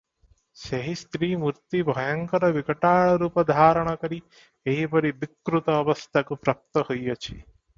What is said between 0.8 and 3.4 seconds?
ସ୍ତ୍ରୀ ମୂର୍ତ୍ତି ଭୟଙ୍କର ବିକଟାଳ